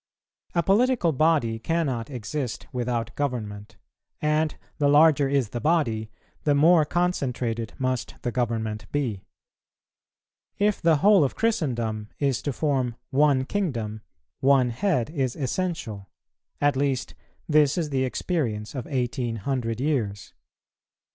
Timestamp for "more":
6.55-6.85